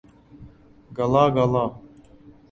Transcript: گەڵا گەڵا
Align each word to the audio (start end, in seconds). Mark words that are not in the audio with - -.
گەڵا 0.95 1.25
گەڵا 1.35 1.65